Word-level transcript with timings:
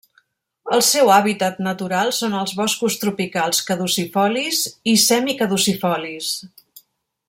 El 0.77 0.79
seu 0.85 1.11
hàbitat 1.15 1.59
natural 1.67 2.09
són 2.21 2.33
els 2.39 2.55
boscos 2.61 2.97
tropicals 3.03 3.63
caducifolis 3.69 4.65
i 4.95 4.99
semicaducifolis. 5.07 6.37